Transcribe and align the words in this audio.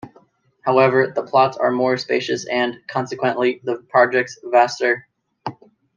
However, 0.61 1.11
the 1.15 1.21
plots 1.21 1.57
are 1.57 1.69
more 1.69 1.95
spacious 1.95 2.47
and, 2.47 2.79
consequently, 2.87 3.61
the 3.63 3.83
projects 3.87 4.39
vaster. 4.43 5.07